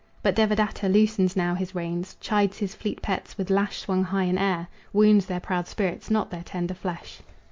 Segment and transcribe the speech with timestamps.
[0.23, 4.39] But Devadatta loosens now his reins, Chides his fleet pets, with lash swung high in
[4.39, 7.19] air Wounds their proud spirits, not their tender flesh.